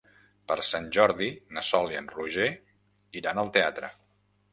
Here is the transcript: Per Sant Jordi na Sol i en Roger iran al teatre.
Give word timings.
Per 0.51 0.55
Sant 0.69 0.85
Jordi 0.95 1.27
na 1.57 1.63
Sol 1.67 1.93
i 1.95 1.99
en 1.99 2.07
Roger 2.13 2.47
iran 3.21 3.43
al 3.43 3.53
teatre. 3.59 3.91